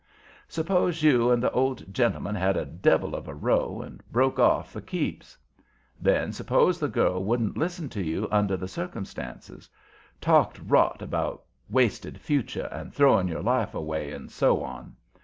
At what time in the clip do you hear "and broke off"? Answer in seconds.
3.83-4.71